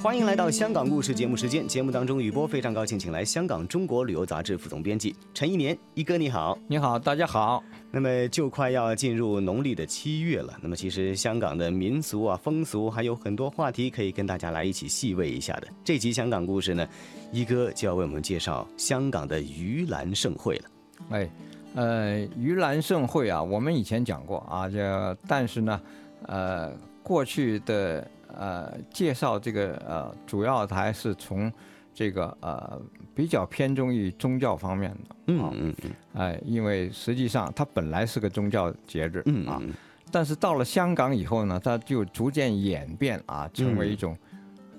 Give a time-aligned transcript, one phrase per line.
[0.00, 1.66] 欢迎来到香港故事节目时间。
[1.66, 6.56] 节目当中，雨波非常高兴，请来香港中国旅游杂志副总编辑陈一年一哥，你好。
[6.68, 7.64] 你好，大家好。
[7.90, 15.66] 那么就快要进入农历的七月了，那么其实香港的民俗啊、风俗还有很多话题可以跟大家来一起细味一下的。
[15.82, 16.88] 这集香港故事呢，
[17.32, 20.64] 一哥就要为我们介绍香港的盂兰盛会了。
[21.10, 21.28] 哎，
[21.74, 25.80] 呃，盂兰盛会啊，我们以前讲过啊，这但是呢，
[26.26, 26.72] 呃，
[27.02, 31.52] 过去的呃介绍这个呃，主要还是从
[31.94, 32.80] 这个呃
[33.14, 35.16] 比较偏重于宗教方面的。
[35.26, 35.90] 嗯嗯嗯。
[36.14, 39.68] 哎，因为实际上它本来是个宗教节日啊，嗯。
[39.68, 39.74] 嗯
[40.10, 44.16] 但是到了香港以后呢，它就逐渐演变啊，成为一种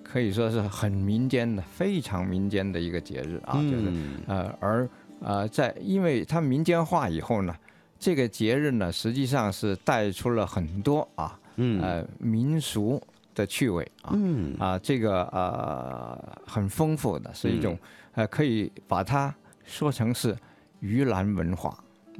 [0.03, 4.89] 可以说是很民间的、非常民间的一个节日啊，就是嗯呃，而
[5.21, 7.55] 呃，在因为它民间化以后呢，
[7.99, 11.79] 这个节日呢，实际上是带出了很多啊，嗯。
[11.79, 12.99] 呃，民俗
[13.39, 17.77] 的趣味啊，嗯啊，这个呃很丰富的，是一种
[18.13, 20.35] 呃，可以把它说成是
[20.81, 21.69] 盂兰文化。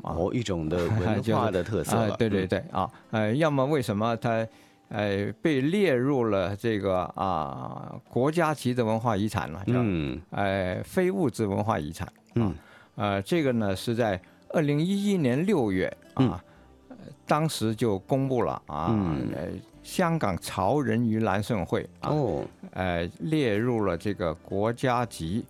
[0.02, 4.48] 啊哦，一种的 文化的特色对对对啊，呃，要么为什么它
[4.88, 9.60] 呃被列入了这个啊国家级的文化遗产呢？
[9.68, 12.08] 叫嗯呃非物质文化遗产。
[12.36, 12.56] 嗯
[12.96, 14.20] 呃，这个呢是在
[14.54, 16.42] 二零一一年六月啊，
[16.88, 16.96] 呃
[17.28, 19.48] 当时就公布了啊，嗯呃，
[19.90, 25.44] 香港潮人盂兰盛会啊，哦，呃，列入了这个国家级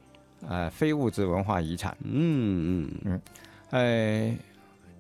[0.47, 1.95] 呃非物质文化遗产。
[2.03, 3.21] 嗯嗯嗯
[3.71, 4.37] 呃，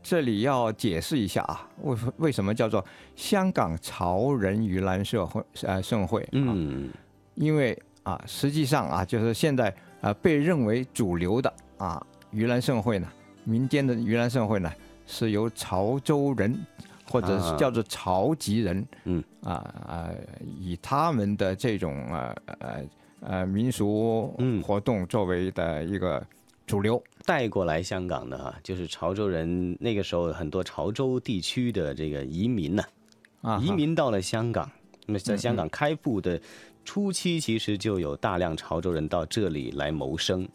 [0.03, 6.27] 这里要解释一下啊，为为什么叫做香港潮人盂兰社会呃盛会啊？
[6.33, 6.89] 嗯
[7.35, 13.07] 因为啊，实际上啊，就是现在啊被认为主流的啊盂兰盛会呢，
[13.45, 14.69] 民间的盂兰盛会呢，
[15.07, 16.53] 是由潮州人
[17.09, 17.57] 或者是啊。
[17.57, 19.23] 叫做潮籍人，嗯。
[19.43, 19.53] 啊
[19.87, 20.09] 啊，
[20.59, 22.85] 以他们的这种呃呃
[23.21, 24.61] 呃民俗嗯。
[24.61, 26.25] 活动作为的一个
[26.65, 27.01] 主流。
[27.25, 32.83] 带过来香港的哈，就是潮州人那个时候很多潮州地区的这个移民呢、
[33.41, 34.69] 啊，移民到了香港。
[35.05, 36.39] 那么在香港开埠的
[36.85, 40.47] 初期，其实就有大量潮州人到这里来谋生，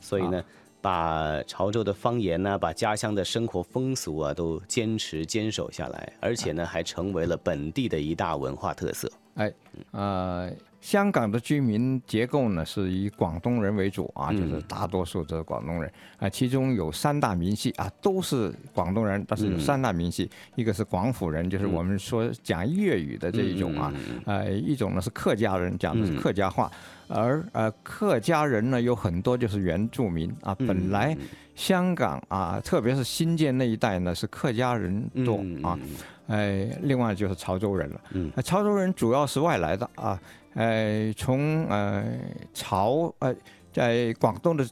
[0.00, 0.44] 所以呢，
[0.82, 9.10] 把潮州的方言呢、把家乡的生活风俗啊，都坚持坚守下来，而且呢，还成为了本地的一大文化特色。
[9.36, 9.50] 哎，
[9.92, 10.50] 呃，
[10.82, 23.94] 香港的居民结构呢是以广东人为主啊，就是大多数都是广东人啊、其中有三大民系啊，都是广东人，但是有三大民系，一个是广府人，就是我们说讲粤语的这一种啊，
[24.26, 26.68] 呃，一种呢是客家人，讲的是客家话，
[27.06, 31.16] 而呃客家人呢有很多就是原住民啊，本来
[31.54, 35.62] 香港啊，特别是新界那一带呢是客家人多嗯。
[35.62, 35.78] 啊。
[36.32, 38.00] 呃，另外就是潮州人了。
[38.12, 38.32] 嗯。
[38.36, 40.18] 呃潮州人主要是外来的啊，
[40.54, 42.04] 呃，从呃
[42.54, 43.34] 潮呃
[43.70, 44.66] 在广东的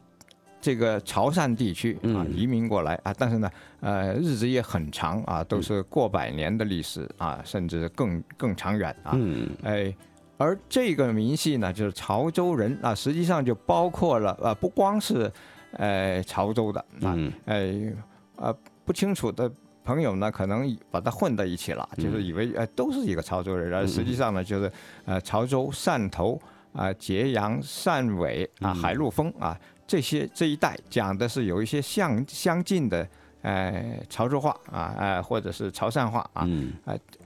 [0.59, 2.35] 这个潮汕地区啊嗯。
[2.35, 3.51] 移民过来啊，但是呢，
[3.81, 9.13] 呃，日子也很长啊，都是过百年的历史啊，甚至更更长远啊。
[9.15, 9.51] 嗯。
[9.63, 9.95] 哎，
[10.39, 15.31] 而这个民系呢，就是潮州人啊，实际上就包括了呃，不光是
[15.73, 17.33] 呃潮州的啊，嗯。
[17.45, 17.93] 哎
[18.37, 18.57] 呃
[18.87, 19.51] 不清楚的
[19.85, 24.71] 朋友呢，可能把它混在一起了，就是以为呃都是一个潮州人，而实际上呢，就是
[25.05, 26.41] 呃潮州、汕头
[26.73, 33.07] 啊、揭阳、汕尾啊、海陆丰啊这些这一带讲的是有一些相相近的。
[33.43, 36.75] 呃，潮州话啊，呃，或者是潮汕话啊，嗯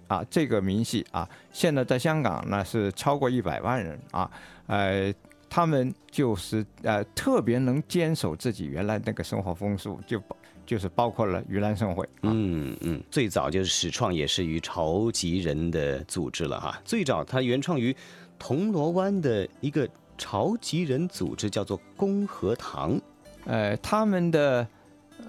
[0.06, 4.30] 啊，这个民系啊，现在在香港呢是超过一百万人啊，
[4.68, 5.12] 呃，
[5.50, 10.36] 他们就是呃特别能坚守自己原来那个生活风俗，就包
[10.66, 16.80] 就是包括了盂兰盛会啊，嗯嗯，最早就是始创也是于潮籍人的组织了哈。
[16.84, 17.94] 最早它原创于
[18.38, 23.00] 铜锣湾的一个潮籍人组织，叫做公和堂。
[23.44, 24.66] 呃，他们的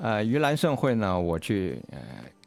[0.02, 2.00] 呃盂兰盛会呢，我去呃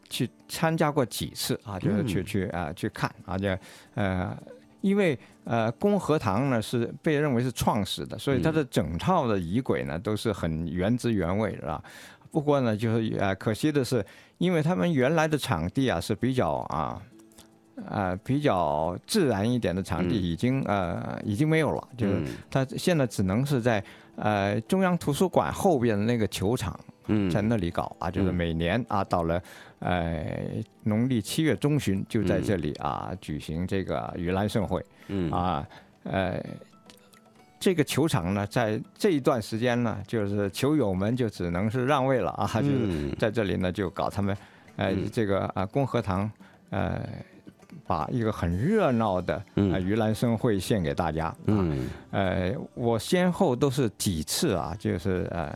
[0.08, 3.49] 去参加过几次啊，就是去、嗯去啊、去看啊，就
[3.94, 4.37] 呃。
[4.81, 11.82] 因为呃，公和堂呢是被认为是创始的，所以它的整套的仪轨呢都是很原汁原味的啊。
[12.30, 14.04] 不过呢，就是呃，可惜的是，
[14.38, 17.00] 因为他们原来的场地啊是比较啊
[17.86, 22.26] 呃比较自然一点的场地，已经呃已经没有了，就是嗯。
[22.50, 23.82] 它现在只能是在
[24.16, 27.30] 呃中央图书馆后边的那个球场嗯。
[27.30, 28.34] 在那里搞啊，就是嗯。
[28.34, 29.42] 每年啊到了
[29.78, 30.24] 呃
[30.84, 32.42] 农历七月中旬就在嗯。
[32.42, 35.31] 这里啊举行这个盂兰盛会嗯。
[35.31, 35.66] 啊，
[36.04, 36.42] 呃。
[37.60, 44.37] 这个球场呢，在这一段时间呢，就是球友们就只能是让位了啊，就是嗯在这里呢就搞他们，
[44.76, 45.08] 呃，嗯。
[45.12, 46.31] 这个啊共和堂，
[46.70, 47.00] 呃，
[47.87, 49.72] 把一个很热闹的嗯。
[49.72, 51.26] 啊盂兰盛会献给大家。
[51.26, 51.88] 啊，嗯。
[52.12, 55.52] 呃，我先后都是几次啊，就是呃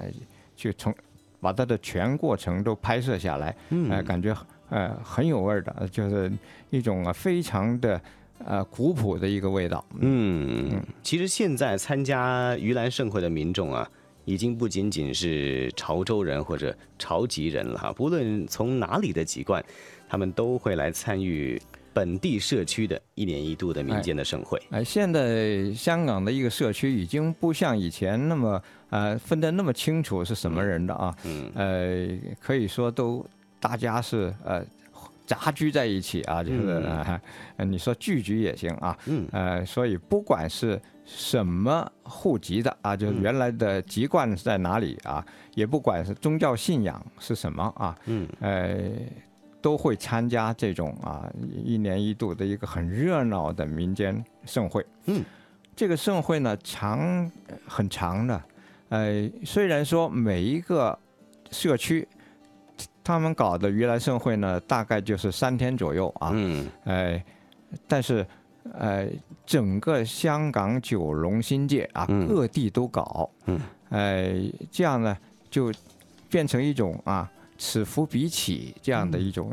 [0.56, 0.92] 去从
[1.40, 3.88] 把它的全过程都拍摄下来，嗯。
[3.90, 4.36] 呃，感觉
[4.70, 6.32] 呃很有味儿的，就是
[6.70, 8.00] 一种啊非常的
[8.46, 9.84] 呃古朴的一个味道。
[10.00, 13.88] 嗯，其实现在参加盂兰盛会的民众啊，
[14.24, 19.64] 已经不仅仅是潮州人或者潮籍人了哈，不论从哪里的籍贯，
[20.08, 21.60] 他们都会来参与
[21.94, 24.60] 本地社区的一年一度的民间的盛会。
[24.70, 32.08] 哎，现在香港的一个社区已经不像以前那么呃分得那么清楚是什么人的啊，嗯呃，
[32.40, 33.24] 可以说都
[33.60, 34.64] 大家是呃
[35.26, 37.20] 杂居在一起啊，就是、嗯
[37.56, 39.26] 呃你说聚居也行啊，嗯。
[39.32, 45.24] 呃，所以不管是什么户籍的啊，就是原来的籍贯是在哪里啊，
[45.54, 48.28] 也不管是宗教信仰是什么啊，嗯。
[48.40, 48.90] 呃，
[49.60, 51.30] 都会参加这种啊
[51.64, 54.84] 一年一度的一个很热闹的民间盛会。
[55.06, 55.24] 嗯，
[55.76, 56.98] 这个盛会呢长
[57.46, 58.42] 呃很长的，
[58.88, 60.98] 呃，虽然说每一个
[61.52, 62.06] 社区
[63.04, 66.68] 他们搞的盂兰盛会呢，大概就是三天左右啊，嗯。
[66.84, 67.22] 呃，
[67.88, 68.24] 但是
[68.74, 69.08] 呃，
[69.44, 72.28] 整个香港九龙新界啊，嗯。
[72.28, 73.60] 各地都搞，嗯，
[73.90, 74.32] 呃，
[74.70, 75.16] 这样呢
[75.50, 75.72] 就
[76.30, 77.28] 变成一种啊
[77.58, 79.50] 此伏彼起这样的一种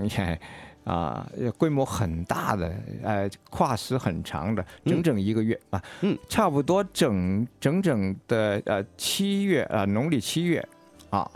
[0.84, 2.74] 啊规模很大的，
[3.04, 10.64] 呃，跨时很长的，整整一个月啊，嗯，差不多整整整的呃七月啊，农历七月
[11.10, 11.30] 啊。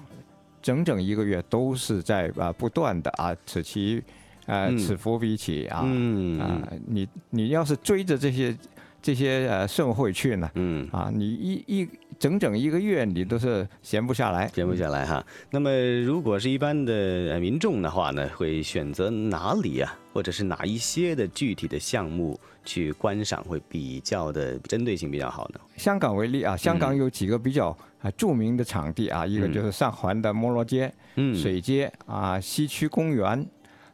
[0.64, 4.02] 整整一个月都是在啊不断的啊此起
[4.48, 4.78] 呃嗯。
[4.78, 6.40] 此伏彼起啊嗯。
[6.40, 8.58] 啊你你要是追着这些
[9.04, 14.48] 这些呃盛会去呢嗯，啊你一一整整一个月你都是闲不下来。
[14.48, 15.24] 闲不下来哈。
[15.52, 15.70] 那么
[16.02, 16.94] 如果是一般的
[17.34, 25.60] 呃民众的话呢，会选择哪里啊，或者是哪一些的具体的项目去观赏，会比较的针对性比较好呢？
[25.76, 33.46] 香港为例啊，香港有几个比较啊著名的场地啊，一个就是上环的摩罗街、嗯，水街啊，西区公园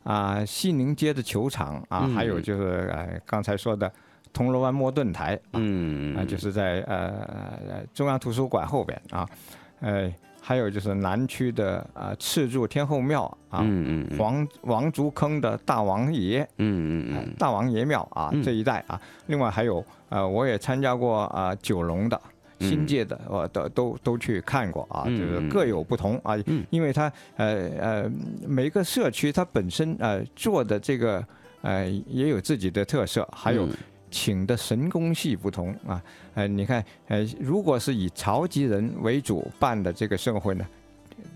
[0.03, 3.91] 啊，西宁街的球场啊，嗯还有就是呃刚才说的
[4.34, 6.16] 铜锣湾摩顿台啊，嗯。
[6.16, 7.08] 啊，就是在呃
[7.68, 9.28] 呃中央图书馆后边啊，
[9.81, 16.42] 呃，还有就是南区的啊赤柱天后庙啊，嗯嗯王王竹坑的大王爷。
[16.58, 17.36] 嗯嗯嗯。
[17.38, 18.42] 大王爷庙啊嗯。
[18.44, 22.20] 这一带啊，另外还有呃，我也参加过啊九龙的。
[22.62, 25.48] 新界的我都都都去看过啊，嗯就是嗯。
[25.48, 28.12] 各有不同啊嗯，因为它呃呃
[28.46, 31.26] 每个社区它本身呃做的这个
[31.62, 33.70] 呃也有自己的特色，还有嗯
[34.09, 36.01] 请的神功戏不同啊，
[36.33, 40.65] 呃，你看，呃，如果是以曹籍人为主办的这个盛会呢，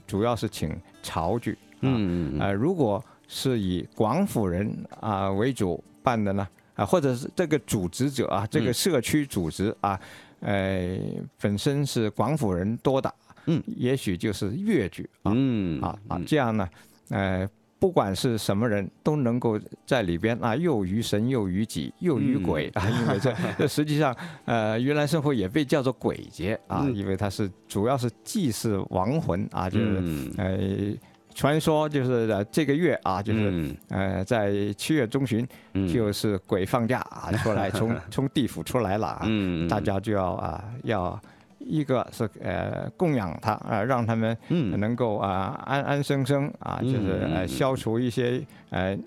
[0.07, 9.99] 主要是请曹剧，啊，嗯嗯呃，如果是以广府人啊、为主办的呢，啊，或者是这个组织者啊，这个嗯社区组织啊，
[10.41, 10.97] 呃，
[11.39, 13.13] 本身是广府人多的，
[13.45, 16.69] 嗯，也许就是粤剧啊，嗯啊啊，这样呢，
[17.09, 17.49] 呃，
[17.83, 30.97] 不管是什么人都能够在里边啊，又于神又于己又于鬼、啊，因为这 这实际上呃，盂兰盛会也被叫做鬼节啊，嗯因为它是主要是祭祀亡魂啊，就是、嗯呃。
[31.35, 33.75] 传说就是呃这个月啊，就是、嗯。
[33.90, 35.85] 呃在七月中旬，嗯。
[35.92, 39.68] 就是鬼放假啊出来，从 从地府出来了啊，嗯。
[39.68, 41.21] 大家就要啊要
[41.65, 44.79] 一个是呃供养他啊、让他们嗯。
[44.79, 48.97] 能够啊安安生生啊，就是嗯呃消除一些呃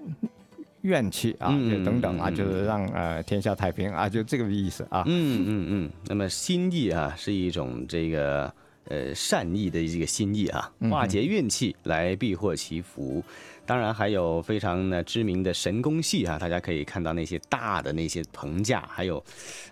[0.83, 5.03] 怨气啊，嗯就等等啊，嗯就是让呃天下太平啊，就这个意思啊。
[5.07, 8.53] 嗯嗯嗯，那么心意啊，是一种这个
[8.89, 13.23] 呃善意的一个心意啊，化解怨气来避祸祈福。
[13.67, 19.23] 当然还有非常呢知名的神功戏啊，大家可以看到那些大的那些棚架，还有，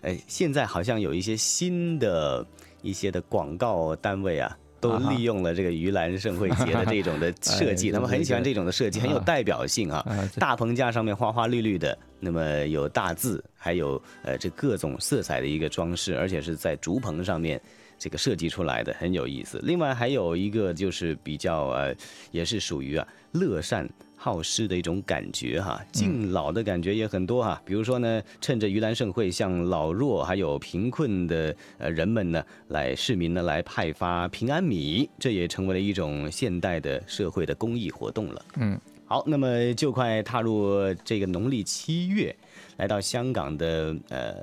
[0.00, 2.44] 呃，现在好像有一些新的
[2.84, 4.56] 一些的广告单位啊。
[4.80, 10.06] 都利用了这个盂兰盛会节的这种的设计， 哎他们很喜欢这这种的设计，很有代表性啊。
[10.38, 17.58] 大棚架上面花花绿绿的，那么有大字，还有呃这各种色彩的一个装饰，而且是在竹棚上面
[17.98, 19.58] 这个设计出来的，很有意思。
[19.62, 21.96] 另外还有一个就是比较呃，
[22.30, 23.88] 也是属于啊乐善
[24.24, 27.60] 好施的一种感觉哈，敬老的感觉也很多哈。
[27.62, 38.42] 比如说呢，趁着盂兰盛会，向老弱还有贫困的呃人们呢，来市民呢来派发平安米，这也成为了一种现代的社会的公益活动了。
[38.56, 40.72] 嗯，好，那么就快踏入
[41.04, 42.34] 这个农历七月，
[42.78, 44.36] 来到香港的呃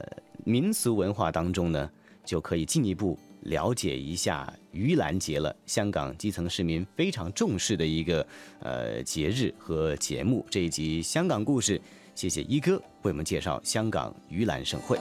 [0.44, 1.90] 民俗文化当中呢，
[2.24, 5.56] 就可以进一步了解一下盂兰节了。
[5.66, 8.26] 香港基层市民非常重视的一个
[8.60, 10.46] 呃节日和节目。
[10.50, 11.82] 这一集香港故事，
[12.16, 14.98] 谢谢一哥为我们介绍香港盂兰盛会。